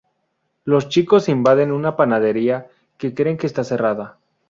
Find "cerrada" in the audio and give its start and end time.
3.63-4.17